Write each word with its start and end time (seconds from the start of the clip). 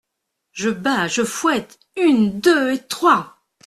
Je 0.51 0.71
bats!… 0.71 1.07
je 1.09 1.23
fouette!… 1.23 1.77
une, 1.95 2.39
deux 2.39 2.71
et 2.73 2.83
trois!… 2.87 3.37